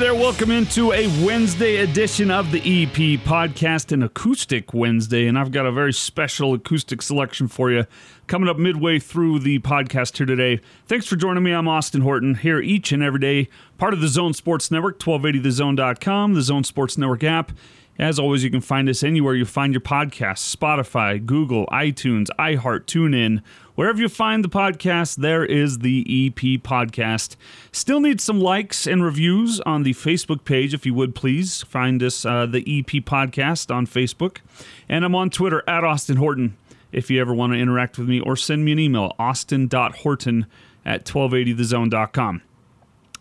[0.00, 5.52] there, welcome into a Wednesday edition of the EP podcast, an acoustic Wednesday, and I've
[5.52, 7.84] got a very special acoustic selection for you
[8.26, 10.62] coming up midway through the podcast here today.
[10.86, 11.52] Thanks for joining me.
[11.52, 16.32] I'm Austin Horton here each and every day, part of the Zone Sports Network, 1280thezone.com,
[16.32, 17.52] the Zone Sports Network app.
[17.98, 22.86] As always, you can find us anywhere you find your podcasts Spotify, Google, iTunes, iHeart,
[22.86, 23.42] TuneIn.
[23.80, 27.36] Wherever you find the podcast, there is the EP podcast.
[27.72, 31.62] Still need some likes and reviews on the Facebook page, if you would please.
[31.62, 34.40] Find us, uh, the EP podcast, on Facebook.
[34.86, 36.58] And I'm on Twitter at Austin Horton
[36.92, 40.44] if you ever want to interact with me or send me an email, austin.horton
[40.84, 42.42] at 1280thezone.com.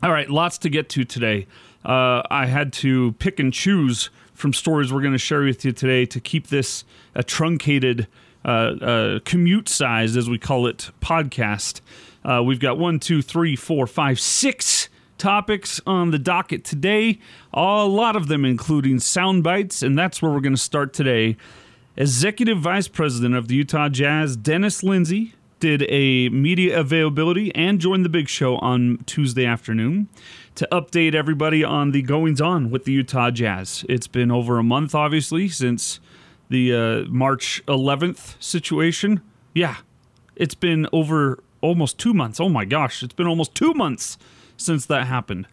[0.03, 1.48] All right, lots to get to today.
[1.86, 5.72] Uh, I had to pick and choose from stories we're going to share with you
[5.72, 6.84] today to keep this
[7.16, 8.08] a truncated
[8.49, 11.81] uh, uh, commute size, as we call it, podcast.
[12.25, 17.19] Uh, we've got one, two, three, four, five, six topics on the docket today.
[17.53, 21.38] A lot of them including sound bites, and that's where we're going to start today.
[21.95, 28.03] Executive Vice President of the Utah Jazz, Dennis Lindsey, did a media availability and joined
[28.03, 30.08] the big show on Tuesday afternoon
[30.56, 33.86] to update everybody on the goings on with the Utah Jazz.
[33.88, 36.00] It's been over a month, obviously, since
[36.50, 39.22] the uh, March 11th situation.
[39.53, 39.78] Yeah,
[40.36, 42.39] it's been over almost two months.
[42.39, 44.17] Oh my gosh, it's been almost two months
[44.58, 45.47] since that happened.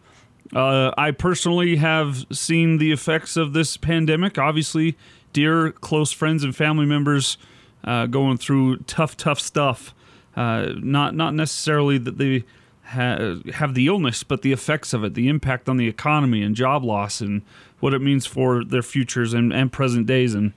[0.55, 4.37] Uh, I personally have seen the effects of this pandemic.
[4.37, 4.97] Obviously,
[5.33, 7.37] dear close friends and family members
[7.83, 9.93] uh, going through tough, tough stuff.
[10.35, 12.45] Uh, not not necessarily that they
[12.83, 16.55] ha- have the illness, but the effects of it, the impact on the economy and
[16.55, 17.41] job loss, and
[17.79, 20.33] what it means for their futures and, and present days.
[20.33, 20.53] And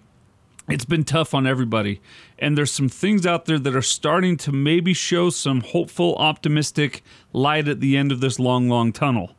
[0.70, 2.00] it's been tough on everybody.
[2.38, 7.02] And there's some things out there that are starting to maybe show some hopeful, optimistic
[7.32, 9.32] light at the end of this long, long tunnel.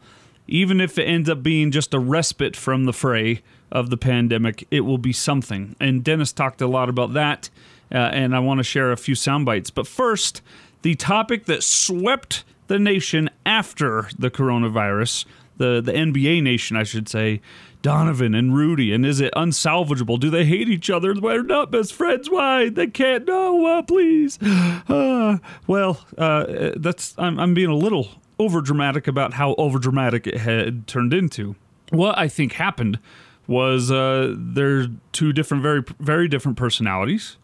[0.48, 3.42] Even if it ends up being just a respite from the fray
[3.72, 5.76] of the pandemic, it will be something.
[5.80, 7.50] And Dennis talked a lot about that,
[7.92, 9.70] uh, and I want to share a few sound bites.
[9.70, 10.42] But first,
[10.82, 15.26] the topic that swept the nation after the coronavirus,
[15.58, 17.42] the, the NBA nation, I should say,
[17.82, 20.20] Donovan and Rudy, and is it unsalvageable?
[20.20, 21.14] Do they hate each other?
[21.14, 22.30] They're not best friends.
[22.30, 22.70] Why?
[22.70, 23.26] They can't.
[23.26, 24.38] No, uh, please.
[24.90, 25.38] Uh,
[25.68, 28.10] well, uh, that's I'm, I'm being a little
[28.40, 31.56] over dramatic about how over dramatic it had turned into.
[31.92, 33.00] What I think happened
[33.48, 37.38] was uh, they're two different, very very different personalities.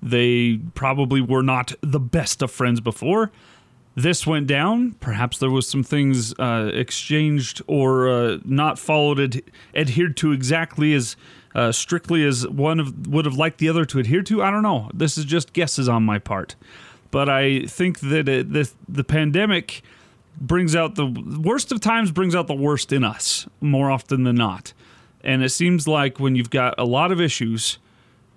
[0.00, 3.30] They probably were not the best of friends before
[3.96, 4.92] this went down.
[5.00, 9.42] Perhaps there was some things uh, exchanged or uh, not followed, ad-
[9.74, 11.16] adhered to exactly as
[11.54, 14.42] uh, strictly as one of, would have liked the other to adhere to.
[14.42, 14.90] I don't know.
[14.92, 16.54] This is just guesses on my part,
[17.10, 19.82] but I think that it, the the pandemic
[20.38, 24.36] brings out the worst of times, brings out the worst in us more often than
[24.36, 24.74] not,
[25.24, 27.78] and it seems like when you've got a lot of issues,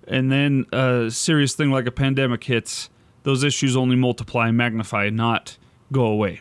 [0.08, 2.88] and then a serious thing like a pandemic hits
[3.22, 5.56] those issues only multiply and magnify, not
[5.92, 6.40] go away.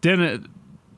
[0.00, 0.46] Dennis,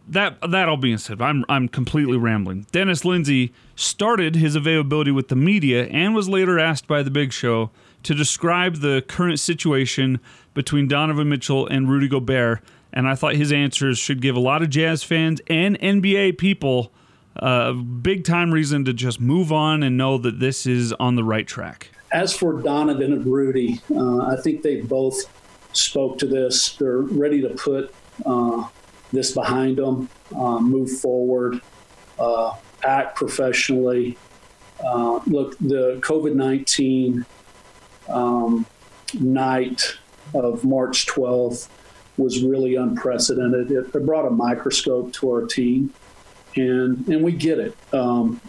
[0.09, 2.67] that that all being said, I'm I'm completely rambling.
[2.73, 7.33] Dennis Lindsey started his availability with the media and was later asked by the Big
[7.33, 7.71] Show
[8.03, 10.21] to describe the current situation
[10.55, 14.63] between Donovan Mitchell and Rudy Gobert, and I thought his answers should give a lot
[14.63, 16.93] of Jazz fans and NBA people
[17.37, 21.17] a uh, big time reason to just move on and know that this is on
[21.17, 21.91] the right track.
[22.13, 25.17] As for Donovan and Rudy, uh, I think they both
[25.73, 26.77] spoke to this.
[26.77, 27.95] They're ready to put
[28.25, 28.69] uh,
[29.13, 31.61] this behind them, uh, move forward,
[32.19, 34.17] uh, act professionally.
[34.83, 37.25] Uh, look, the COVID 19
[38.09, 38.67] um,
[39.19, 39.83] night
[40.35, 41.69] of March 12th
[42.17, 43.71] was really unprecedented.
[43.71, 45.93] It, it, brought a microscope to our team,
[46.57, 47.77] and, and we get it.
[47.93, 48.41] Um,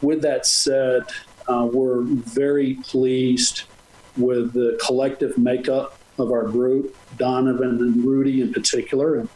[0.00, 1.04] with that said,
[1.52, 3.64] uh, we're very pleased
[4.16, 9.28] with the collective makeup of our group, Donovan and Rudy in particular, and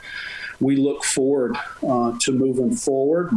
[0.61, 3.33] we look forward uh, to moving forward.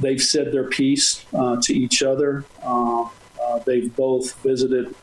[0.00, 2.44] They've said their piece uh, to each other.
[2.62, 3.02] Uh,
[3.42, 4.94] uh, they've both visited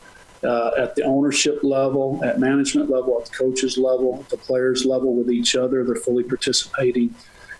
[0.42, 4.84] uh, at the ownership level, at management level, at the coaches level, at the players
[4.84, 5.84] level with each other.
[5.84, 7.14] They're fully participating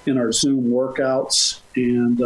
[0.07, 2.21] in our Zoom workouts and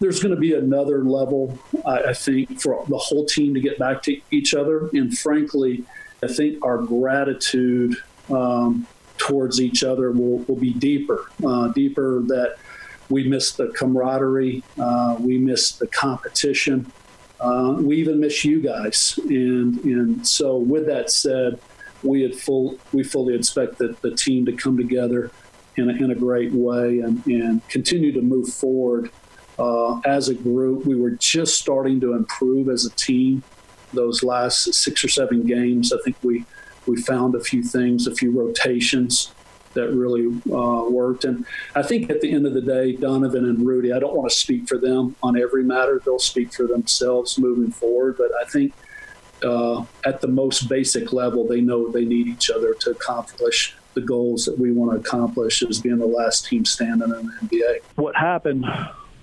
[0.00, 3.78] there's going to be another level, I, I think, for the whole team to get
[3.78, 4.88] back to each other.
[4.92, 5.84] And frankly,
[6.22, 7.96] I think our gratitude
[8.30, 8.86] um,
[9.18, 12.56] towards each other will, will be deeper, uh, deeper that
[13.08, 16.90] we miss the camaraderie, uh, we miss the competition,
[17.40, 19.18] uh, we even miss you guys.
[19.24, 21.60] And and so with that said,
[22.02, 25.30] we had full we fully expect that the team to come together
[25.76, 29.10] in a, in a great way and, and continue to move forward
[29.58, 30.86] uh, as a group.
[30.86, 33.42] We were just starting to improve as a team
[33.92, 35.92] those last six or seven games.
[35.92, 36.44] I think we,
[36.86, 39.32] we found a few things, a few rotations
[39.74, 41.24] that really uh, worked.
[41.24, 44.30] And I think at the end of the day, Donovan and Rudy, I don't want
[44.30, 46.00] to speak for them on every matter.
[46.04, 48.16] They'll speak for themselves moving forward.
[48.16, 48.72] But I think
[49.44, 54.00] uh, at the most basic level, they know they need each other to accomplish the
[54.00, 57.78] goals that we want to accomplish as being the last team standing in the NBA.
[57.96, 58.66] What happened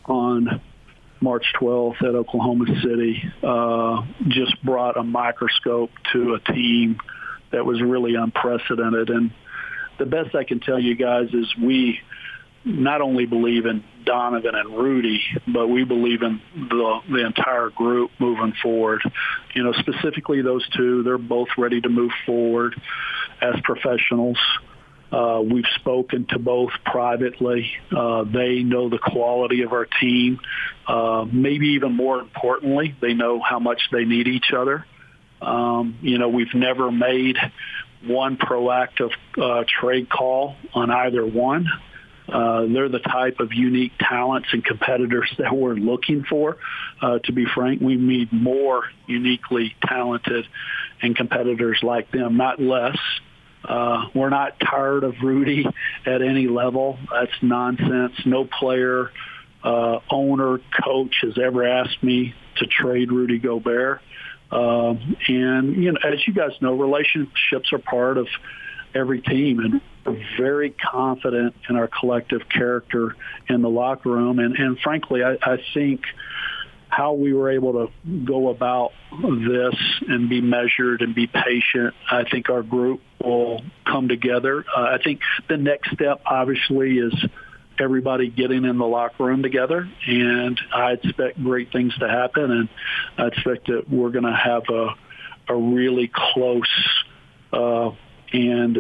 [0.10, 0.62] on
[1.22, 6.98] March 12th at Oklahoma City uh, just brought a microscope to a team
[7.52, 9.10] that was really unprecedented.
[9.10, 9.32] And
[10.00, 12.00] the best I can tell you guys is we
[12.64, 18.12] not only believe in Donovan and Rudy, but we believe in the the entire group
[18.20, 19.02] moving forward.
[19.54, 22.80] You know, specifically those two, they're both ready to move forward
[23.42, 24.38] as professionals.
[24.38, 24.71] Uh,
[25.44, 27.72] we've spoken to both privately.
[27.96, 30.40] Uh, they know the quality of our team.
[30.88, 34.86] Uh, maybe even more importantly, they know how much they need each other.
[35.42, 37.38] Um, you know, we've never made
[38.06, 39.12] one proactive
[39.42, 41.68] uh, trade call on either one.
[42.28, 46.58] Uh, they're the type of unique talents and competitors that we're looking for.
[47.02, 50.46] Uh, to be frank, we need more uniquely talented
[51.02, 52.98] and competitors like them, not less.
[53.64, 55.66] Uh, we're not tired of Rudy
[56.06, 56.98] at any level.
[57.12, 58.14] That's nonsense.
[58.26, 59.12] No player,
[59.64, 64.02] uh, owner, coach has ever asked me to trade Rudy Gobert.
[64.52, 68.28] Um, and you know, as you guys know, relationships are part of
[68.94, 73.16] every team, and we're very confident in our collective character
[73.48, 74.40] in the locker room.
[74.40, 76.02] And, and frankly, I, I think
[76.92, 77.92] how we were able to
[78.26, 79.76] go about this
[80.08, 84.66] and be measured and be patient, I think our group will come together.
[84.76, 87.14] Uh, I think the next step, obviously, is
[87.80, 92.70] everybody getting in the locker room together, and I expect great things to happen, and
[93.18, 94.96] I expect that we're going to have a
[95.48, 96.88] a really close
[97.52, 97.92] uh,
[98.34, 98.78] and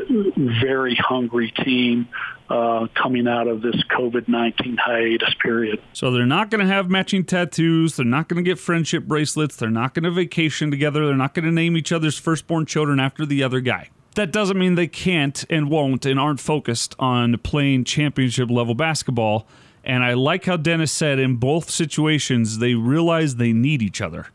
[0.63, 2.07] very hungry team
[2.51, 5.81] uh, coming out of this COVID 19 hiatus period.
[5.93, 7.95] So they're not going to have matching tattoos.
[7.95, 9.55] They're not going to get friendship bracelets.
[9.55, 11.05] They're not going to vacation together.
[11.05, 14.57] They're not going to name each other's firstborn children after the other guy that doesn't
[14.57, 19.47] mean they can't and won't and aren't focused on playing championship level basketball.
[19.83, 24.27] And I like how Dennis said in both situations, they realize they need each other.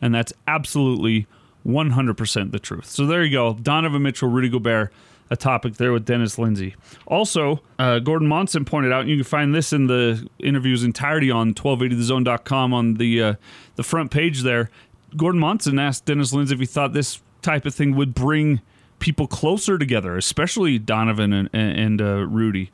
[0.00, 1.26] And that's absolutely
[1.66, 2.86] 100% the truth.
[2.86, 3.54] So there you go.
[3.54, 4.92] Donovan Mitchell, Rudy Gobert,
[5.30, 6.74] a topic there with Dennis Lindsey.
[7.06, 11.30] Also, uh, Gordon Monson pointed out, and you can find this in the interview's entirety
[11.30, 13.34] on 1280thezone.com on the, uh,
[13.76, 14.70] the front page there.
[15.16, 18.60] Gordon Monson asked Dennis Lindsey if he thought this type of thing would bring–
[19.04, 22.70] people closer together, especially Donovan and, and uh, Rudy.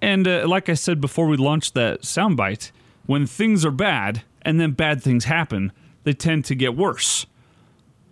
[0.00, 2.70] And uh, like I said before we launched that soundbite,
[3.06, 5.72] when things are bad and then bad things happen,
[6.04, 7.26] they tend to get worse.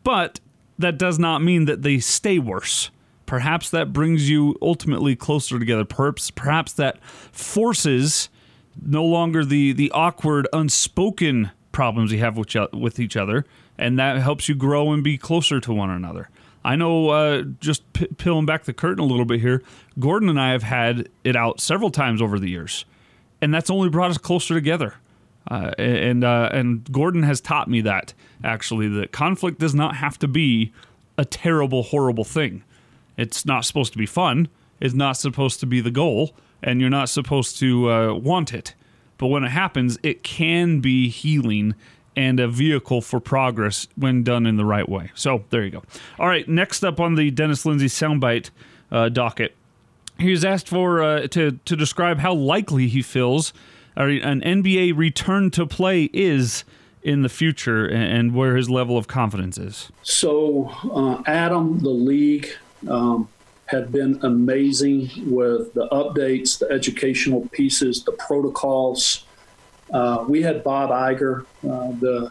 [0.02, 0.40] But
[0.76, 2.90] that does not mean that they stay worse.
[3.26, 5.84] Perhaps that brings you ultimately closer together.
[5.84, 8.28] Perhaps, perhaps that forces
[8.84, 13.44] no longer the the awkward, unspoken problems you have with, with each other,
[13.78, 16.28] and that helps you grow and be closer to one another.
[16.64, 19.62] I know, uh, just p- peeling back the curtain a little bit here,
[19.98, 22.84] Gordon and I have had it out several times over the years,
[23.40, 24.94] and that's only brought us closer together.
[25.50, 28.14] Uh, and uh, and Gordon has taught me that
[28.44, 30.72] actually that conflict does not have to be
[31.18, 32.62] a terrible, horrible thing.
[33.16, 34.48] It's not supposed to be fun.
[34.80, 38.74] It's not supposed to be the goal, and you're not supposed to uh, want it.
[39.18, 41.74] But when it happens, it can be healing
[42.16, 45.10] and a vehicle for progress when done in the right way.
[45.14, 45.82] So there you go.
[46.18, 48.50] All right, next up on the Dennis Lindsey soundbite
[48.90, 49.54] uh, docket,
[50.18, 53.52] he was asked for uh, to to describe how likely he feels
[53.96, 56.64] an NBA return to play is
[57.02, 59.90] in the future and where his level of confidence is.
[60.02, 62.48] So, uh, Adam, the league.
[62.88, 63.28] Um,
[63.66, 69.24] have been amazing with the updates, the educational pieces, the protocols,
[69.92, 72.30] uh, we had Bob Iger, uh, the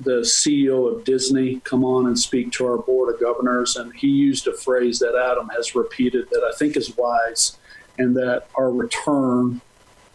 [0.00, 4.08] the CEO of Disney, come on and speak to our board of governors, and he
[4.08, 7.58] used a phrase that Adam has repeated that I think is wise,
[7.98, 9.60] and that our return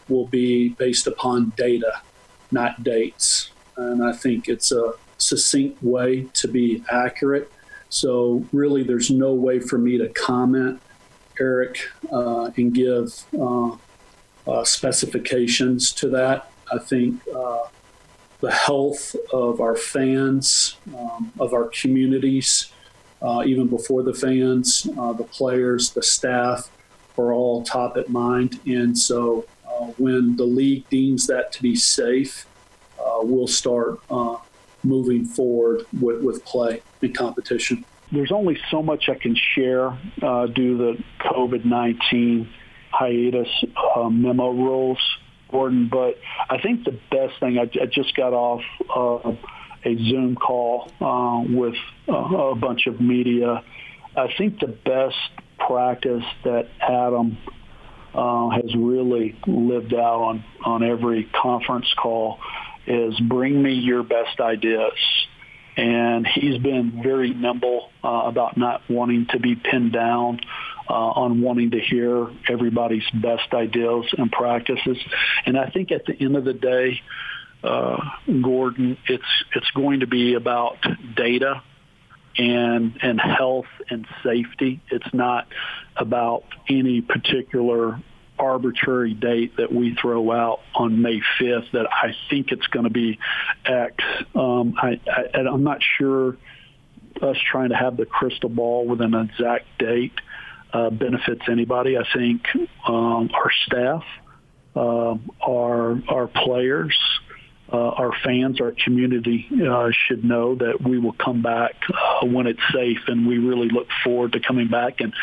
[0.07, 2.01] will be based upon data,
[2.51, 3.51] not dates.
[3.75, 7.51] And I think it's a succinct way to be accurate.
[7.91, 10.81] So really, there's no way for me to comment,
[11.39, 13.75] Eric, uh, and give uh,
[14.47, 16.51] uh specifications to that.
[16.71, 17.65] I think uh,
[18.39, 22.71] the health of our fans, um, of our communities,
[23.21, 26.71] uh, even before the fans, uh, the players, the staff,
[27.17, 28.61] are all top at mind.
[28.65, 29.45] And so
[29.97, 32.47] when the league deems that to be safe,
[33.23, 33.99] we'll start
[34.83, 37.85] moving forward with, with play and competition.
[38.11, 42.49] There's only so much I can share uh, due to the COVID 19
[42.91, 43.47] hiatus
[43.95, 44.99] uh, memo rules,
[45.49, 45.87] Gordon.
[45.89, 46.19] But
[46.49, 49.33] I think the best thing, I, I just got off uh,
[49.85, 51.75] a Zoom call uh, with
[52.09, 53.63] uh, a bunch of media.
[54.15, 55.17] I think the best
[55.57, 57.37] practice that Adam
[58.13, 62.39] uh, has really lived out on, on every conference call
[62.87, 64.97] is bring me your best ideas.
[65.77, 70.41] And he's been very nimble uh, about not wanting to be pinned down
[70.89, 74.97] uh, on wanting to hear everybody's best ideas and practices.
[75.45, 77.01] And I think at the end of the day,
[77.63, 77.97] uh,
[78.41, 79.23] Gordon, it's
[79.55, 80.77] it's going to be about
[81.15, 81.61] data
[82.37, 84.81] and and health and safety.
[84.89, 85.47] It's not
[85.95, 88.01] about any particular
[88.41, 92.91] arbitrary date that we throw out on May 5th that I think it's going to
[92.91, 93.19] be
[93.65, 94.03] X.
[94.33, 96.37] Um, I, I, I'm not sure
[97.21, 100.13] us trying to have the crystal ball with an exact date
[100.73, 101.97] uh, benefits anybody.
[101.97, 102.43] I think
[102.87, 104.03] um, our staff,
[104.75, 106.97] uh, our our players,
[107.71, 112.47] uh, our fans, our community uh, should know that we will come back uh, when
[112.47, 115.01] it's safe, and we really look forward to coming back.
[115.01, 115.13] And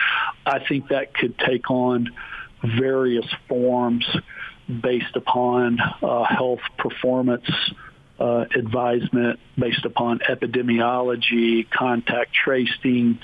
[0.46, 2.10] I think that could take on
[2.62, 4.06] various forms
[4.68, 7.48] based upon uh, health performance
[8.18, 13.18] uh, advisement, based upon epidemiology, contact tracing,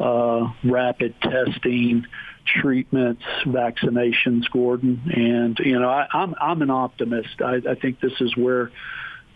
[0.00, 2.06] uh, rapid testing,
[2.44, 5.00] treatments, vaccinations, Gordon.
[5.14, 7.40] And, you know, I, am I'm, I'm an optimist.
[7.40, 8.72] I, I think this is where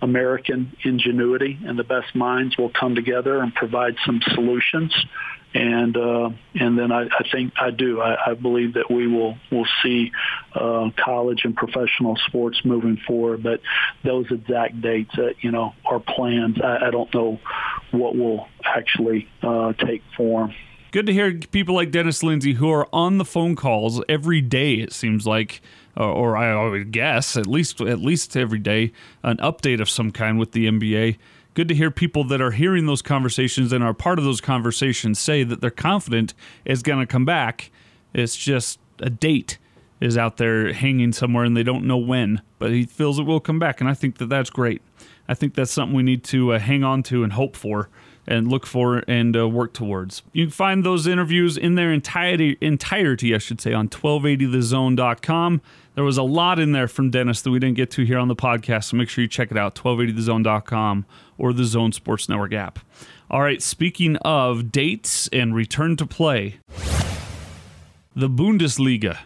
[0.03, 4.95] American ingenuity and the best minds will come together and provide some solutions
[5.57, 8.01] and uh, and then I, I, think I do.
[8.01, 10.13] I, I, believe that we will will see
[10.55, 13.43] uh, college and professional sports moving forward.
[13.43, 13.61] But
[14.05, 16.61] those exact dates, that you know, are plans.
[16.61, 17.41] I, I don't know
[17.91, 20.55] what will actually uh, take form.
[20.91, 24.75] Good to hear people like Dennis Lindsey who are on the phone calls every day.
[24.75, 25.63] It seems like.
[25.99, 30.39] Or I would guess at least at least every day an update of some kind
[30.39, 31.17] with the NBA
[31.57, 35.19] good to hear people that are hearing those conversations and are part of those conversations
[35.19, 36.35] say that they're confident
[36.67, 37.71] it's going to come back.
[38.13, 39.57] It's just a date
[39.99, 43.41] is out there hanging somewhere and they don't know when, but he feels it will
[43.41, 43.81] come back.
[43.81, 44.83] And I think that that's great.
[45.29, 47.89] I think that's something we need to uh, hang on to and hope for
[48.27, 50.23] and look for and uh, work towards.
[50.35, 55.63] You can find those interviews in their entirety, entirety I should say, on 1280thezone.com.
[55.97, 58.29] There was a lot in there from Dennis that we didn't get to here on
[58.29, 61.07] the podcast, so make sure you check it out, 1280thezone.com
[61.39, 62.81] or the Zone Sports Network app.
[63.31, 66.61] All right, speaking of dates and return to play,
[68.15, 69.21] the Bundesliga,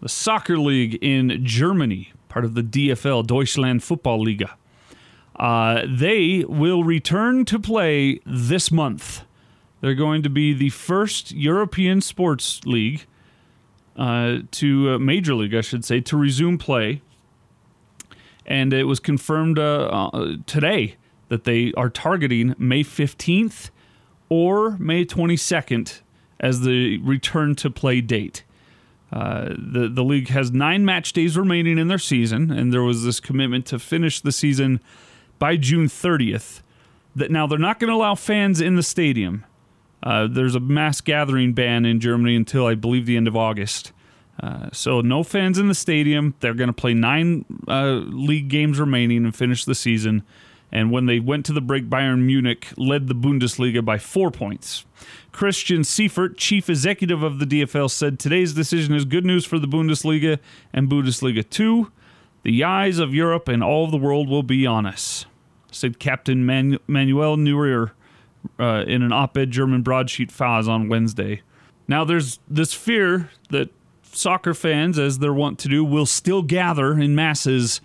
[0.00, 4.56] the soccer league in Germany, part of the DFL, Deutschland Football Liga,
[5.34, 9.22] uh, they will return to play this month.
[9.80, 13.06] They're going to be the first European sports league
[13.96, 17.02] uh, to uh, Major League, I should say, to resume play.
[18.46, 20.96] And it was confirmed uh, uh, today
[21.28, 23.70] that they are targeting May 15th
[24.28, 26.00] or May 22nd
[26.40, 28.44] as the return to play date.
[29.12, 33.04] Uh, the the league has nine match days remaining in their season, and there was
[33.04, 34.80] this commitment to finish the season
[35.38, 36.62] by June 30th.
[37.14, 39.44] That now they're not going to allow fans in the stadium.
[40.02, 43.92] Uh, there's a mass gathering ban in Germany until I believe the end of August.
[44.40, 46.34] Uh, so no fans in the stadium.
[46.40, 50.22] They're going to play nine uh, league games remaining and finish the season.
[50.72, 54.86] And when they went to the break, Bayern Munich led the Bundesliga by four points.
[55.30, 59.68] Christian Seifert, chief executive of the DFL, said today's decision is good news for the
[59.68, 60.38] Bundesliga
[60.72, 61.92] and Bundesliga 2.
[62.42, 65.26] The eyes of Europe and all of the world will be on us,
[65.70, 67.92] said Captain Man- Manuel Neuer
[68.58, 71.42] uh, in an op ed German broadsheet FAZ on Wednesday.
[71.88, 73.70] Now, there's this fear that
[74.02, 77.80] soccer fans, as they're wont to do, will still gather in masses,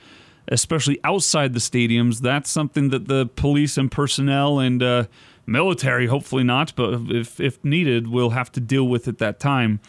[0.47, 2.19] especially outside the stadiums.
[2.19, 5.05] That's something that the police and personnel and uh,
[5.45, 9.79] military, hopefully not, but if, if needed, will have to deal with at that time.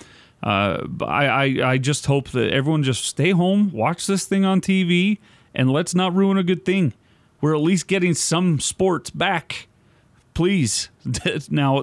[0.42, 4.60] Uh, I, I, I just hope that everyone just stay home, watch this thing on
[4.60, 5.18] TV,
[5.54, 6.94] and let's not ruin a good thing.
[7.40, 9.68] We're at least getting some sports back
[10.38, 10.88] please.
[11.50, 11.82] now,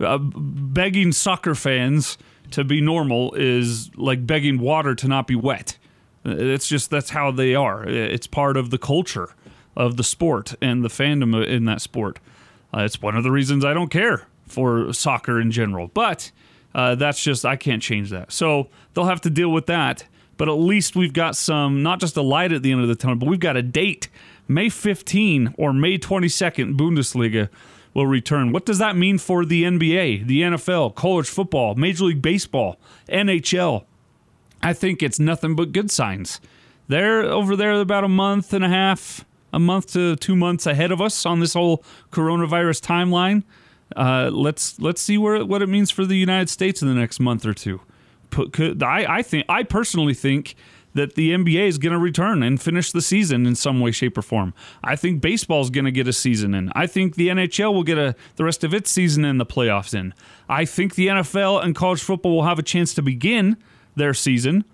[0.00, 2.18] uh, begging soccer fans
[2.50, 5.78] to be normal is like begging water to not be wet.
[6.22, 7.88] It's just that's how they are.
[7.88, 9.30] It's part of the culture
[9.74, 12.18] of the sport and the fandom in that sport.
[12.74, 15.88] Uh, it's one of the reasons I don't care for soccer in general.
[15.88, 16.32] But
[16.74, 18.30] Uh, that's just I can't change that.
[18.30, 20.04] So they'll have to deal with that.
[20.36, 22.94] But at least we've got some, not just a light at the end of the
[22.94, 24.10] tunnel, but we've got a date.
[24.46, 27.48] May 15 or May 22nd, Bundesliga
[27.96, 28.52] will return.
[28.52, 33.86] What does that mean for the NBA, the NFL, college football, Major League Baseball, NHL?
[34.62, 36.38] I think it's nothing but good signs.
[36.88, 40.92] They're over there about a month and a half, a month to two months ahead
[40.92, 43.44] of us on this whole coronavirus timeline.
[43.96, 47.18] Uh, let's let's see where what it means for the United States in the next
[47.18, 47.80] month or two.
[48.28, 50.54] Put, could, I I think I personally think
[50.96, 54.18] that the NBA is going to return and finish the season in some way, shape,
[54.18, 54.54] or form.
[54.82, 56.72] I think baseball is going to get a season in.
[56.74, 59.94] I think the NHL will get a the rest of its season in the playoffs
[59.94, 60.14] in.
[60.48, 63.56] I think the NFL and college football will have a chance to begin
[63.94, 64.64] their season.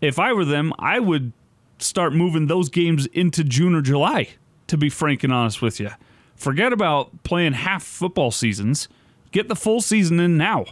[0.00, 1.32] If I were them, I would
[1.78, 4.30] start moving those games into June or July.
[4.68, 5.90] To be frank and honest with you,
[6.36, 8.88] forget about playing half football seasons.
[9.30, 10.64] Get the full season in now.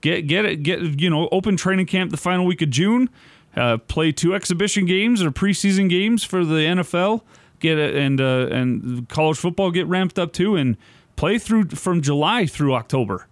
[0.00, 3.08] Get get it get you know open training camp the final week of June
[3.56, 7.22] uh, play two exhibition games or preseason games for the NFL.
[7.60, 10.76] Get it, and uh, and college football get ramped up too, and
[11.16, 13.26] play through from July through October.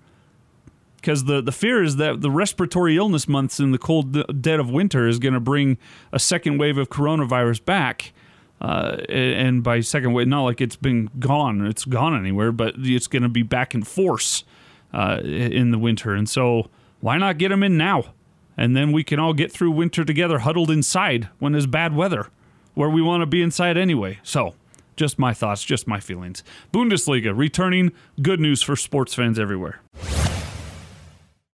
[0.97, 4.71] Because the, the fear is that the respiratory illness months in the cold dead of
[4.71, 5.79] winter is going to bring
[6.13, 8.13] a second wave of coronavirus back.
[8.61, 13.07] Uh, and by second wave, not like it's been gone, it's gone anywhere, but it's
[13.07, 14.43] going to be back in force
[14.93, 16.15] uh, in the winter.
[16.15, 16.69] And so,
[17.01, 18.15] why not get them in now?
[18.57, 22.29] And then we can all get through winter together huddled inside when there's bad weather,
[22.75, 24.19] where we want to be inside anyway.
[24.23, 24.55] So,
[24.97, 26.43] just my thoughts, just my feelings.
[26.73, 29.81] Bundesliga returning, good news for sports fans everywhere.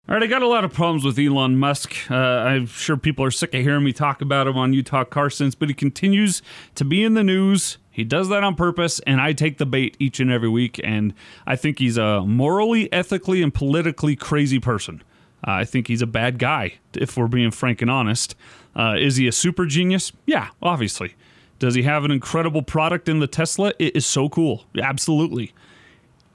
[0.09, 1.95] All right, I got a lot of problems with Elon Musk.
[2.11, 5.55] Uh, I'm sure people are sick of hearing me talk about him on Utah Carsons,
[5.57, 6.41] but he continues
[6.75, 7.77] to be in the news.
[7.91, 10.81] He does that on purpose, and I take the bait each and every week.
[10.83, 11.13] And
[11.47, 15.01] I think he's a morally, ethically, and politically crazy person.
[15.45, 18.35] Uh, I think he's a bad guy, if we're being frank and honest.
[18.75, 20.11] Uh, is he a super genius?
[20.25, 21.15] Yeah, obviously.
[21.59, 23.73] Does he have an incredible product in the Tesla?
[23.77, 24.65] It is so cool.
[24.81, 25.53] Absolutely.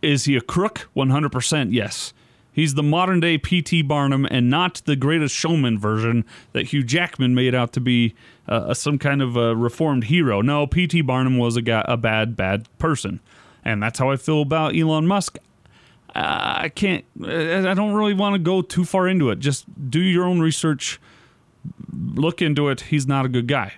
[0.02, 0.88] Is he a crook?
[0.94, 2.12] 100% yes.
[2.52, 3.82] He's the modern day P.T.
[3.82, 8.14] Barnum and not the greatest showman version that Hugh Jackman made out to be
[8.48, 10.40] uh, some kind of a reformed hero.
[10.40, 11.02] No, P.T.
[11.02, 13.20] Barnum was a, guy, a bad, bad person.
[13.62, 15.38] And that's how I feel about Elon Musk.
[16.18, 17.04] I can't.
[17.22, 19.38] I don't really want to go too far into it.
[19.38, 20.98] Just do your own research.
[21.92, 22.82] Look into it.
[22.82, 23.74] He's not a good guy,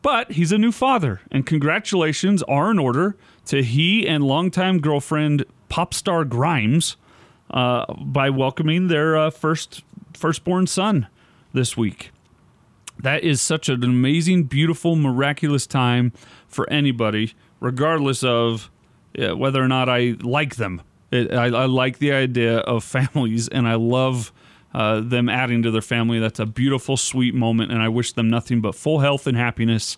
[0.00, 5.44] but he's a new father, and congratulations are in order to he and longtime girlfriend
[5.68, 6.96] pop star Grimes
[7.50, 9.82] uh, by welcoming their uh, first
[10.14, 11.08] firstborn son
[11.52, 12.10] this week.
[12.98, 16.14] That is such an amazing, beautiful, miraculous time
[16.48, 18.70] for anybody, regardless of
[19.18, 20.80] uh, whether or not I like them
[21.16, 24.32] it, I, I, like the idea of families, and I love
[24.74, 26.18] uh, them adding to their family.
[26.18, 29.96] That's a beautiful, sweet moment, and I wish them nothing but full health and happiness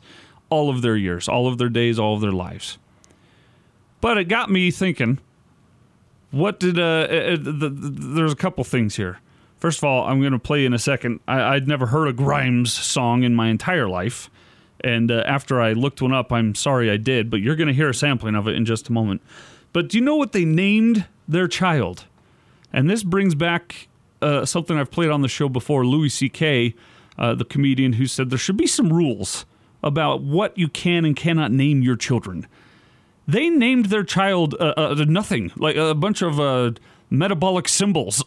[0.50, 2.78] all of their years, all of their days, all of their lives.
[4.00, 5.18] But it got me thinking.
[6.30, 9.18] What did uh, uh the, the, there's a couple things here.
[9.58, 11.20] First of all, I'm going to play in a second.
[11.26, 14.30] I, would never heard a Grimes song in my entire life.
[14.84, 17.74] And uh, after I looked one up, I'm sorry I did, but you're going to
[17.74, 19.20] hear a sampling of it in just a moment.
[19.72, 22.06] But do you know what they named their child?
[22.72, 23.88] And this brings back
[24.20, 26.74] uh, something I've played on the show before Louis C.K.,
[27.18, 29.44] uh, the comedian who said there should be some rules
[29.82, 32.46] about what you can and cannot name your children.
[33.26, 36.72] They named their child uh, uh nothing, like a bunch of uh,
[37.10, 38.24] metabolic symbols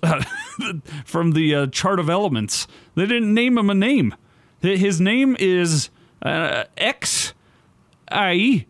[1.05, 2.67] from the uh, chart of elements.
[2.95, 4.13] They didn't name him a name.
[4.61, 5.89] His name is
[6.23, 7.33] X
[8.11, 8.65] I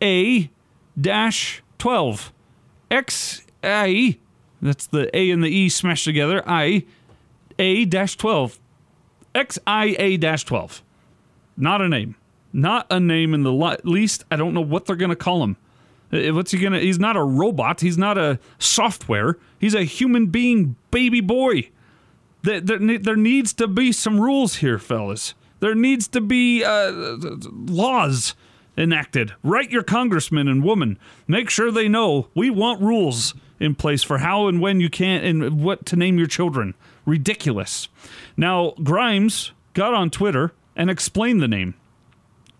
[0.00, 0.50] A
[1.78, 2.32] 12.
[2.90, 4.18] X I,
[4.60, 6.84] that's the A and the E smashed together, I,
[7.58, 8.58] A dash 12.
[9.34, 10.82] X I A dash 12.
[11.56, 12.16] Not a name.
[12.52, 13.52] Not a name in the
[13.84, 14.24] least.
[14.30, 15.56] I don't know what they're going to call him.
[16.10, 16.80] What's he going to?
[16.80, 17.80] He's not a robot.
[17.80, 19.38] He's not a software.
[19.60, 21.70] He's a human being baby boy.
[22.42, 25.34] There, there, there needs to be some rules here, fellas.
[25.60, 26.90] There needs to be uh,
[27.52, 28.34] laws
[28.80, 29.34] enacted.
[29.42, 30.98] Write your congressman and woman.
[31.28, 35.22] Make sure they know we want rules in place for how and when you can
[35.22, 36.74] and what to name your children.
[37.04, 37.88] Ridiculous.
[38.36, 41.74] Now, Grimes got on Twitter and explained the name.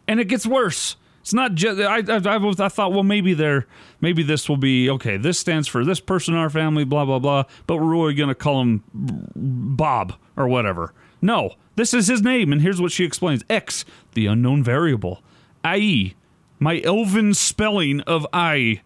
[0.07, 0.97] And it gets worse.
[1.23, 3.67] It's not just I, I, I, thought well maybe there
[4.01, 7.19] maybe this will be okay this stands for this person in our family blah blah
[7.19, 10.95] blah but we're really going to call him Bob or whatever.
[11.21, 13.45] No, this is his name and here's what she explains.
[13.51, 15.23] X, the unknown variable.
[15.65, 16.15] I,
[16.59, 18.83] my elven spelling of I,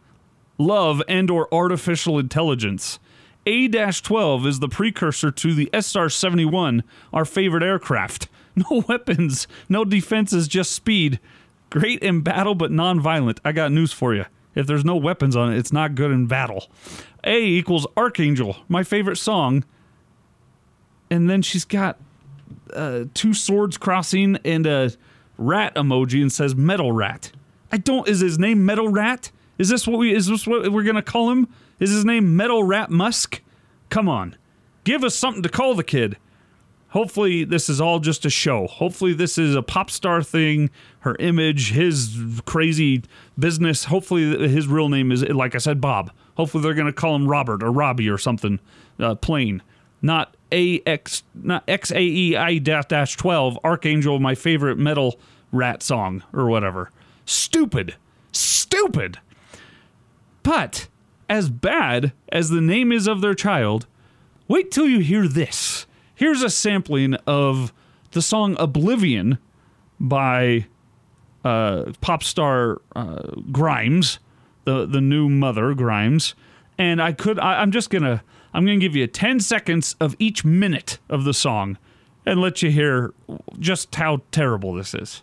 [0.59, 2.99] love and or artificial intelligence.
[3.47, 6.83] A 12 is the precursor to the SR 71,
[7.13, 8.29] our favorite aircraft.
[8.57, 11.19] No weapons, no defenses, just speed.
[11.71, 13.41] Great in battle, but non violent.
[13.45, 14.27] I got news for you.
[14.55, 16.71] If there's no weapons on it, it's not good in battle.
[17.25, 19.65] A equals Archangel, my favorite song.
[21.11, 21.99] And then she's got
[22.73, 24.93] uh, two swords crossing and a
[25.37, 27.33] rat emoji and says Metal Rat.
[27.73, 28.09] I don't.
[28.09, 29.31] Is his name Metal Rat?
[29.59, 30.15] Is this what we?
[30.15, 31.49] Is this what we're gonna call him?
[31.81, 33.41] Is his name Metal Rat Musk?
[33.91, 34.37] Come on,
[34.85, 36.17] give us something to call the kid.
[36.95, 38.69] Hopefully, this is all just a show.
[38.69, 40.71] Hopefully, this is a pop star thing.
[41.01, 42.17] Her image, his
[42.47, 43.03] crazy
[43.37, 43.87] business.
[43.87, 46.13] Hopefully, his real name is, like I said, Bob.
[46.37, 48.61] Hopefully, they're to call him Robert or Robbie or something
[49.01, 49.61] uh, plain.
[50.03, 55.19] Not AX, not XAEI dash 12, Archangel, my favorite metal
[55.53, 56.91] rat song or whatever.
[57.27, 57.97] Stupid.
[58.33, 59.19] Stupid.
[60.43, 60.89] But
[61.29, 63.87] as bad as the name is of their child,
[64.49, 65.87] wait till you hear this.
[66.15, 67.73] Here's a sampling of
[68.13, 69.39] the song Oblivion
[69.99, 70.67] by
[71.45, 74.19] uh, pop star uh, Grimes,
[74.65, 76.35] the, the new mother, Grimes.
[76.79, 78.23] And I could, I, I'm just going to,
[78.55, 81.77] I'm going to give you 10 seconds of each minute of the song
[82.25, 83.13] and let you hear
[83.59, 85.23] just how terrible this is.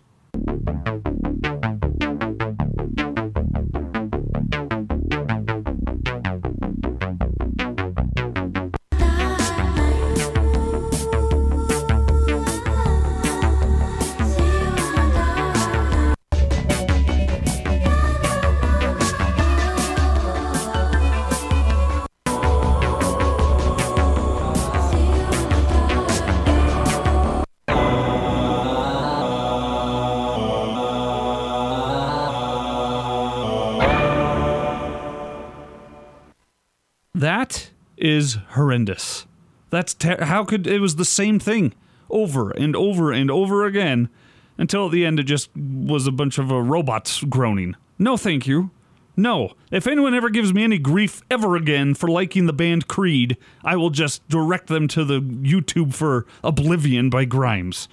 [37.22, 39.28] That is horrendous.
[39.70, 41.76] That's ter- how could it was the same thing
[42.10, 44.10] over and over and over again
[44.58, 47.76] until at the end it just was a bunch of uh, robots groaning.
[48.00, 48.72] No, thank you.
[49.16, 49.52] No.
[49.70, 53.76] If anyone ever gives me any grief ever again for liking the band Creed, I
[53.76, 57.88] will just direct them to the YouTube for Oblivion by Grimes.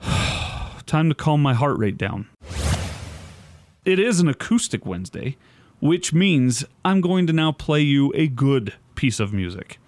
[0.86, 2.28] Time to calm my heart rate down.
[3.84, 5.36] It is an acoustic Wednesday,
[5.80, 9.78] which means I'm going to now play you a good piece of music.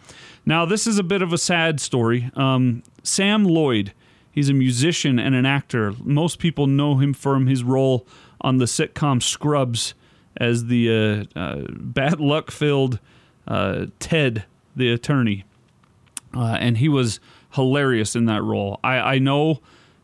[0.44, 2.30] Now, this is a bit of a sad story.
[2.34, 3.92] Um, Sam Lloyd,
[4.30, 5.92] he's a musician and an actor.
[6.02, 8.06] Most people know him from his role
[8.40, 9.94] on the sitcom Scrubs
[10.36, 12.98] as the uh, uh, bad luck filled
[13.46, 14.44] uh, Ted,
[14.76, 15.44] the attorney.
[16.34, 17.20] Uh, and he was
[17.54, 18.78] hilarious in that role.
[18.84, 19.60] I, I know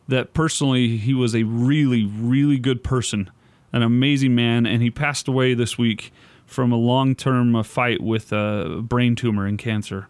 [0.08, 3.30] that personally he was a really, really good person
[3.74, 6.12] an amazing man, and he passed away this week
[6.46, 10.06] from a long-term uh, fight with a brain tumor and cancer.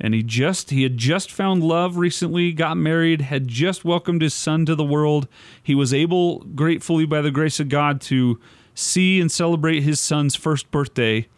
[0.00, 4.34] And he just he had just found love recently, got married, had just welcomed his
[4.34, 5.28] son to the world.
[5.62, 8.40] He was able, gratefully by the grace of God, to
[8.74, 11.28] see and celebrate his son's first birthday.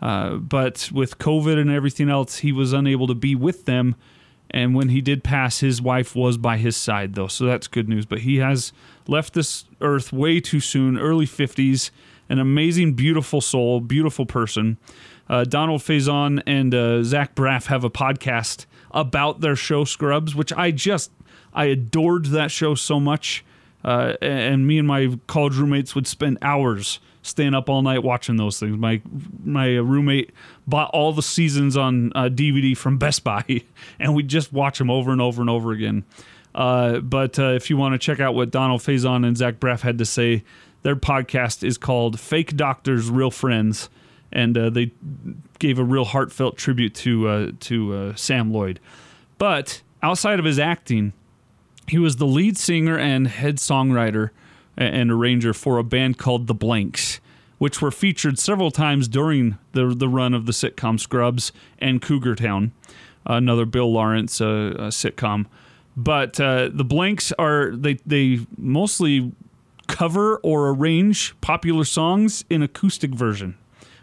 [0.00, 3.96] Uh, but with COVID and everything else, he was unable to be with them.
[4.50, 7.26] And when he did pass, his wife was by his side, though.
[7.26, 8.06] So that's good news.
[8.06, 8.72] But he has
[9.06, 11.90] left this earth way too soon, early 50s.
[12.30, 14.78] An amazing, beautiful soul, beautiful person.
[15.28, 20.52] Uh, Donald Faison and uh, Zach Braff have a podcast about their show Scrubs, which
[20.52, 21.10] I just
[21.52, 23.44] I adored that show so much.
[23.84, 28.36] Uh, and me and my college roommates would spend hours staying up all night watching
[28.36, 28.76] those things.
[28.76, 29.00] My
[29.44, 30.32] my roommate
[30.66, 33.62] bought all the seasons on uh, DVD from Best Buy,
[34.00, 36.04] and we just watch them over and over and over again.
[36.54, 39.82] Uh, but uh, if you want to check out what Donald Faison and Zach Braff
[39.82, 40.42] had to say,
[40.82, 43.88] their podcast is called Fake Doctors, Real Friends,
[44.32, 44.92] and uh, they
[45.58, 48.80] gave a real heartfelt tribute to uh, to uh, Sam Lloyd.
[49.38, 51.12] But outside of his acting,
[51.86, 54.30] he was the lead singer and head songwriter
[54.78, 57.20] and arranger for a band called The Blanks,
[57.58, 62.36] which were featured several times during the the run of the sitcom Scrubs and Cougar
[62.36, 62.72] Town,
[63.26, 65.46] another Bill Lawrence uh, sitcom.
[65.96, 69.32] But uh, the Blanks are they they mostly
[69.88, 73.56] cover or arrange popular songs in acoustic version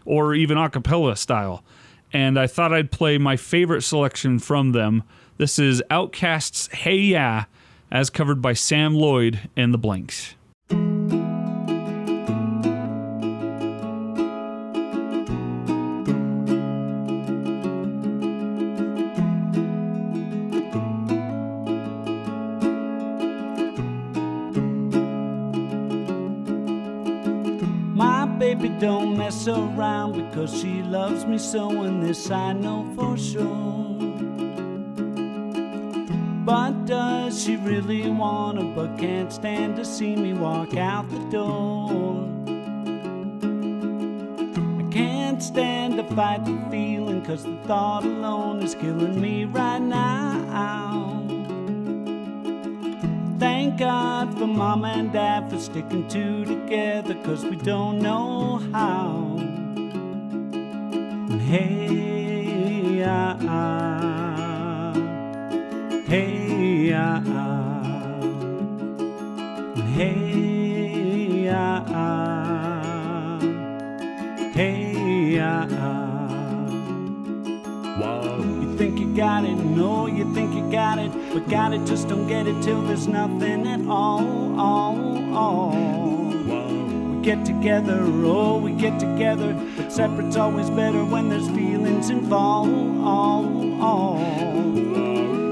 [0.04, 1.64] or even a cappella style.
[2.12, 5.02] And I thought I'd play my favorite selection from them.
[5.38, 7.44] This is OutKast's Hey Ya,
[7.90, 10.35] as covered by Sam Lloyd and the Blanks.
[29.48, 33.86] Around because she loves me so, and this I know for sure.
[36.44, 42.22] But does she really wanna, but can't stand to see me walk out the door?
[44.78, 49.82] I can't stand to fight the feeling, cause the thought alone is killing me right
[49.82, 51.24] now.
[53.38, 59.35] Thank God for mom and dad for sticking two together, cause we don't know how.
[61.46, 63.36] Hey, ah,
[66.08, 67.20] hey, ah,
[69.94, 73.38] hey, ah,
[74.54, 76.26] hey, ah, ah.
[78.42, 82.08] You think you got it, no, you think you got it, but got it, just
[82.08, 85.70] don't get it till there's nothing at all, all.
[86.26, 89.54] We get together, oh, we get together,
[89.88, 92.72] separate's always better when there's feelings involved.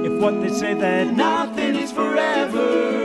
[0.07, 3.03] If what they say that nothing is forever,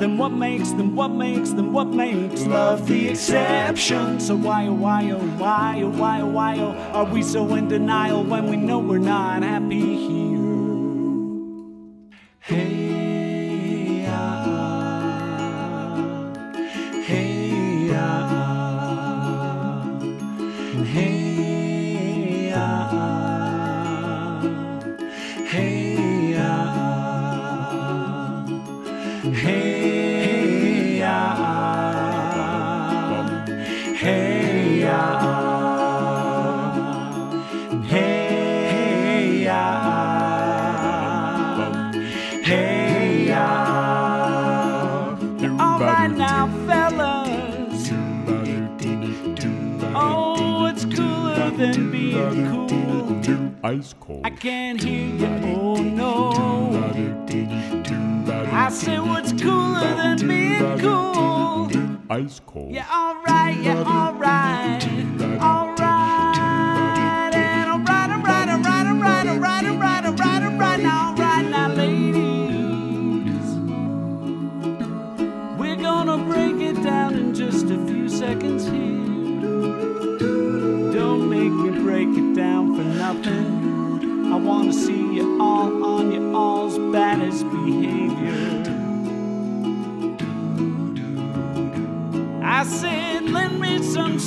[0.00, 4.18] then what makes them, what makes them, what makes love the exception?
[4.20, 7.68] So why, oh, why, oh, why, oh, why, oh, why, oh, are we so in
[7.68, 10.19] denial when we know we're not happy here?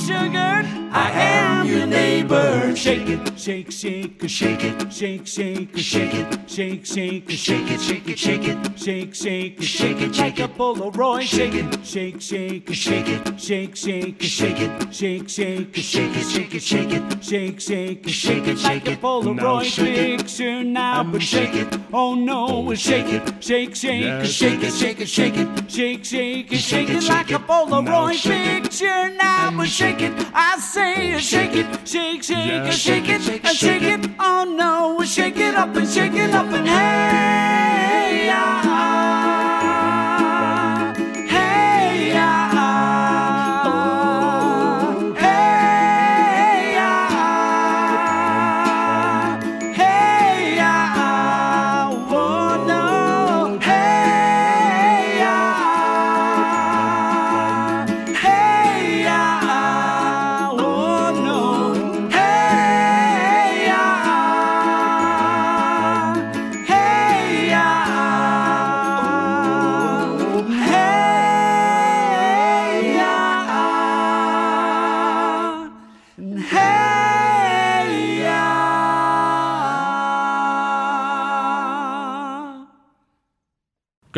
[0.04, 0.56] Sugar.
[0.92, 2.76] I am your neighbor.
[2.76, 8.08] Shake it, shake, shake, shake it, shake, shake, shake it, shake, shake, shake it, shake
[8.08, 11.20] it, shake it, shake, shake, shake it, like a Polaroid.
[11.20, 16.54] Shake it, shake, shake, shake it, shake, shake, shake it, shake, shake, shake it, shake
[16.54, 21.04] it, shake it, shake, shake, shake it, like a Polaroid picture now.
[21.04, 25.70] But shake it, oh no, shake it, shake, shake, shake it, shake it, shake it,
[25.70, 29.50] shake, shake, shake it, shake it, like a Polaroid picture now.
[29.54, 34.44] But shake it, I say, shake it, shake, shake, shake it, and shake it, oh
[34.44, 38.63] no, shake it up and shake it up and hey, ah,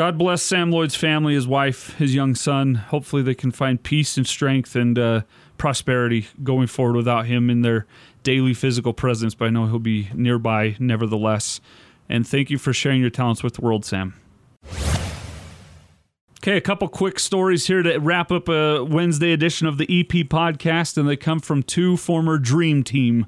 [0.07, 2.77] God bless Sam Lloyd's family, his wife, his young son.
[2.77, 5.23] Hopefully, they can find peace and strength and uh,
[5.59, 7.87] prosperity going forward without him in their
[8.23, 9.35] daily physical presence.
[9.35, 11.61] But I know he'll be nearby nevertheless.
[12.09, 14.15] And thank you for sharing your talents with the world, Sam.
[16.39, 20.29] Okay, a couple quick stories here to wrap up a Wednesday edition of the EP
[20.29, 23.27] podcast, and they come from two former Dream Team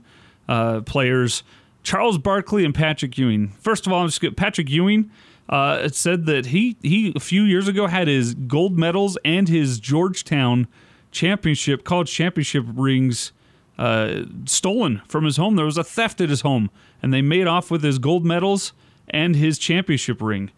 [0.48, 1.42] uh, players,
[1.82, 3.48] Charles Barkley and Patrick Ewing.
[3.48, 5.10] First of all, I'm just Patrick Ewing.
[5.48, 9.48] Uh, it said that he he a few years ago had his gold medals and
[9.48, 10.68] his Georgetown
[11.10, 13.32] championship college championship rings
[13.78, 15.56] uh, stolen from his home.
[15.56, 16.70] There was a theft at his home,
[17.02, 18.72] and they made off with his gold medals
[19.08, 20.50] and his championship ring.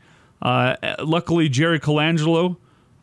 [0.43, 2.57] Uh, luckily, Jerry Colangelo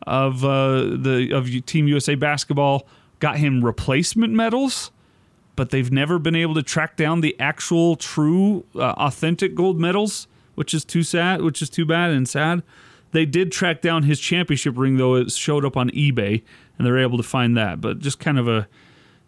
[0.06, 2.86] of uh, the of Team USA basketball
[3.20, 4.90] got him replacement medals,
[5.56, 10.28] but they've never been able to track down the actual, true, uh, authentic gold medals,
[10.58, 11.40] which is too sad.
[11.40, 12.62] Which is too bad and sad.
[13.12, 16.42] They did track down his championship ring, though it showed up on eBay,
[16.76, 17.80] and they're able to find that.
[17.80, 18.68] But just kind of a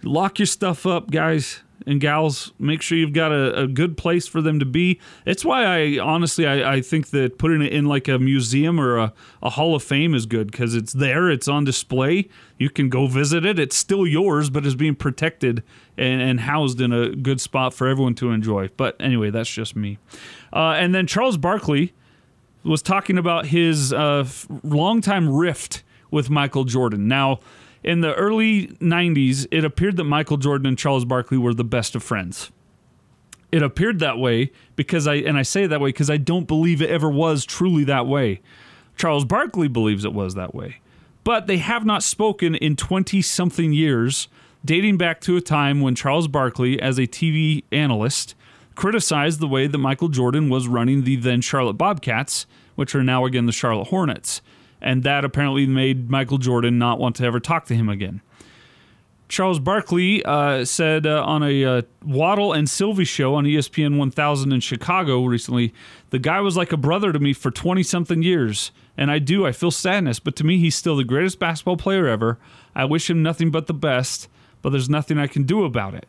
[0.03, 2.53] lock your stuff up, guys and gals.
[2.59, 5.01] Make sure you've got a, a good place for them to be.
[5.27, 8.99] It's why I honestly I, I think that putting it in like a museum or
[8.99, 9.13] a,
[9.43, 12.29] a hall of fame is good because it's there, it's on display.
[12.59, 13.59] You can go visit it.
[13.59, 15.63] It's still yours, but it's being protected
[15.97, 18.69] and, and housed in a good spot for everyone to enjoy.
[18.77, 19.99] But anyway, that's just me.
[20.53, 21.93] Uh, and then Charles Barkley
[22.65, 24.27] was talking about his uh,
[24.63, 27.09] longtime rift with Michael Jordan.
[27.09, 27.41] Now,
[27.83, 31.95] in the early 90s, it appeared that Michael Jordan and Charles Barkley were the best
[31.95, 32.51] of friends.
[33.53, 36.47] It appeared that way because I, and I say it that way because I don't
[36.47, 38.41] believe it ever was truly that way.
[38.97, 40.81] Charles Barkley believes it was that way.
[41.25, 44.29] But they have not spoken in 20 something years,
[44.65, 48.35] dating back to a time when Charles Barkley, as a TV analyst,
[48.75, 53.25] criticized the way that Michael Jordan was running the then Charlotte Bobcats, which are now
[53.25, 54.41] again the Charlotte Hornets
[54.81, 58.21] and that apparently made Michael Jordan not want to ever talk to him again.
[59.29, 64.53] Charles Barkley uh, said uh, on a uh, Waddle and Silvy show on ESPN 1000
[64.53, 65.73] in Chicago recently,
[66.11, 68.73] the guy was like a brother to me for 20 something years.
[68.97, 72.09] And I do, I feel sadness, but to me, he's still the greatest basketball player
[72.09, 72.39] ever.
[72.75, 74.29] I wish him nothing but the best,
[74.63, 76.09] but there's nothing I can do about it.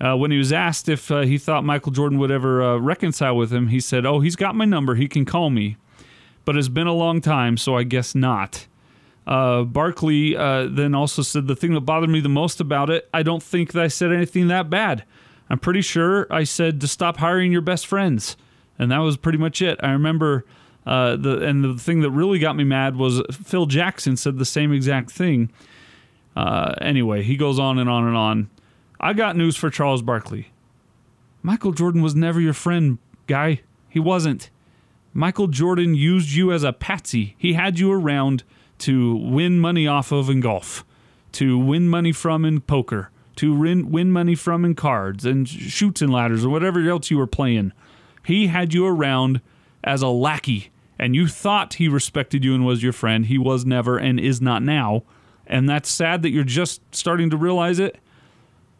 [0.00, 3.36] Uh, when he was asked if uh, he thought Michael Jordan would ever uh, reconcile
[3.36, 4.94] with him, he said, Oh, he's got my number.
[4.94, 5.76] He can call me
[6.48, 8.66] but it's been a long time, so I guess not.
[9.26, 13.06] Uh, Barkley uh, then also said the thing that bothered me the most about it,
[13.12, 15.04] I don't think that I said anything that bad.
[15.50, 18.38] I'm pretty sure I said to stop hiring your best friends,
[18.78, 19.78] and that was pretty much it.
[19.82, 20.46] I remember
[20.86, 24.46] uh, the and the thing that really got me mad was Phil Jackson said the
[24.46, 25.52] same exact thing.
[26.34, 28.48] Anyway, he goes on and on and on.
[29.00, 30.50] I got news for Charles Barkley.
[31.42, 33.60] Michael Jordan was never your friend, guy.
[33.88, 34.50] He wasn't.
[35.14, 37.34] Michael Jordan used you as a patsy.
[37.38, 38.42] He had you around
[38.78, 40.84] to win money off of in golf,
[41.32, 46.02] to win money from in poker, to win, win money from in cards and Chutes
[46.02, 47.72] and Ladders or whatever else you were playing.
[48.24, 49.40] He had you around
[49.82, 53.26] as a lackey, and you thought he respected you and was your friend.
[53.26, 55.04] He was never and is not now.
[55.46, 57.96] And that's sad that you're just starting to realize it.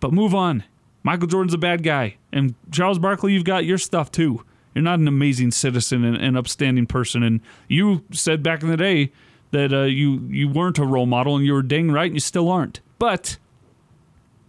[0.01, 0.65] But move on.
[1.03, 2.17] Michael Jordan's a bad guy.
[2.33, 4.45] And Charles Barkley, you've got your stuff too.
[4.75, 7.23] You're not an amazing citizen and an upstanding person.
[7.23, 9.13] And you said back in the day
[9.51, 12.21] that uh, you you weren't a role model, and you were dang right, and you
[12.21, 12.81] still aren't.
[12.99, 13.39] But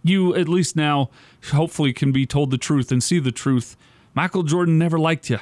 [0.02, 1.10] you at least now
[1.50, 3.76] hopefully can be told the truth and see the truth.
[4.14, 5.38] Michael Jordan never liked you.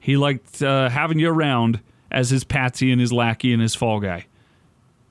[0.00, 1.80] He liked uh, having you around
[2.10, 4.26] as his patsy and his lackey and his fall guy.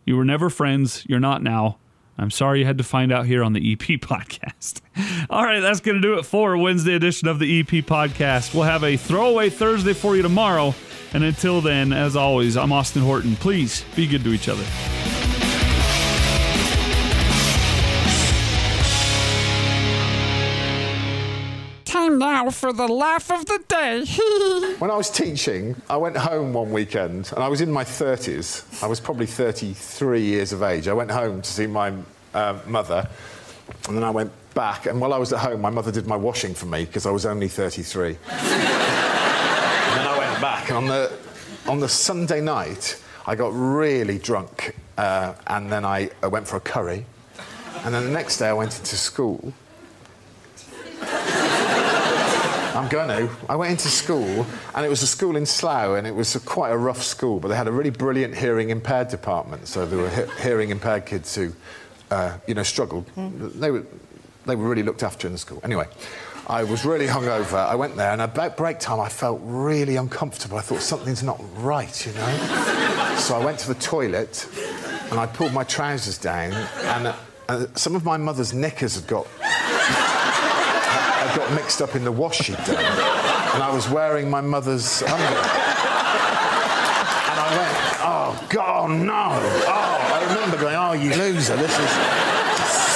[0.05, 1.05] You were never friends.
[1.07, 1.77] You're not now.
[2.17, 4.81] I'm sorry you had to find out here on the EP podcast.
[5.29, 8.53] All right, that's going to do it for Wednesday edition of the EP podcast.
[8.53, 10.73] We'll have a throwaway Thursday for you tomorrow.
[11.13, 13.35] And until then, as always, I'm Austin Horton.
[13.35, 14.65] Please be good to each other.
[22.17, 24.05] Now for the laugh of the day.
[24.79, 28.83] When I was teaching, I went home one weekend and I was in my 30s.
[28.83, 30.87] I was probably 33 years of age.
[30.87, 31.93] I went home to see my
[32.33, 33.09] uh, mother
[33.87, 34.85] and then I went back.
[34.85, 37.11] And while I was at home, my mother did my washing for me because I
[37.11, 38.09] was only 33.
[38.29, 40.69] and then I went back.
[40.69, 41.11] And on the,
[41.67, 46.57] on the Sunday night, I got really drunk uh, and then I, I went for
[46.57, 47.05] a curry.
[47.83, 49.53] And then the next day, I went into school.
[52.77, 53.35] I'm going to.
[53.49, 56.39] I went into school, and it was a school in Slough, and it was a,
[56.39, 59.67] quite a rough school, but they had a really brilliant hearing impaired department.
[59.67, 61.53] So there were he- hearing impaired kids who,
[62.11, 63.05] uh, you know, struggled.
[63.15, 63.83] They were,
[64.45, 65.59] they were really looked after in the school.
[65.63, 65.87] Anyway,
[66.45, 67.55] I was really hungover.
[67.57, 70.57] I went there, and about break time, I felt really uncomfortable.
[70.57, 73.15] I thought something's not right, you know.
[73.17, 74.47] so I went to the toilet,
[75.09, 77.15] and I pulled my trousers down, and
[77.49, 79.25] uh, some of my mother's knickers had got
[81.37, 82.83] got mixed up in the wash she'd done.
[83.53, 85.27] And I was wearing my mother's underwear.
[87.29, 89.13] And I went, oh, God, no.
[89.13, 91.89] Oh, I remember going, oh, you loser, this is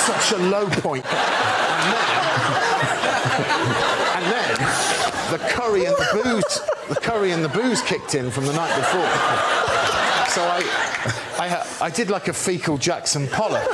[0.08, 1.06] such a low point.
[1.06, 2.10] And then,
[4.18, 4.58] and then
[5.32, 8.76] the curry and the booze, the curry and the booze kicked in from the night
[8.76, 9.08] before.
[10.30, 10.64] So I,
[11.38, 13.70] I, I did like a fecal Jackson Pollock.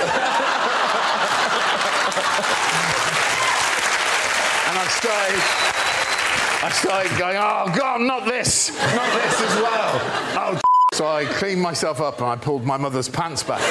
[4.87, 9.99] I started, I started going, oh God, not this, not this as well.
[10.39, 10.61] Oh,
[10.93, 13.67] so I cleaned myself up and I pulled my mother's pants back up.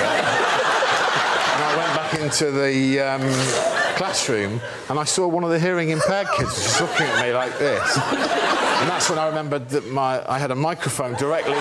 [1.54, 3.22] And I went back into the um,
[3.96, 4.60] classroom
[4.90, 7.96] and I saw one of the hearing impaired kids just looking at me like this.
[7.96, 11.56] And that's when I remembered that my, I had a microphone directly